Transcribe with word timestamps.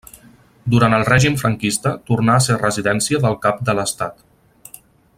Durant 0.73 0.95
el 0.97 1.03
règim 1.09 1.35
franquista 1.41 1.91
tornà 2.09 2.39
a 2.39 2.43
ser 2.47 2.57
residència 2.65 3.23
del 3.27 3.39
cap 3.47 3.63
de 3.69 3.77
l'estat. 3.81 4.29